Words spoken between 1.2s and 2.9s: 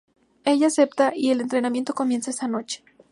el entrenamiento comienza esa noche.